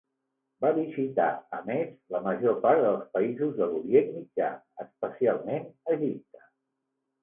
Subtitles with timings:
[0.63, 1.27] Va visitar,
[1.57, 4.53] a més, la major part dels països de l'Orient Mitjà,
[4.89, 6.49] especialment Egipte.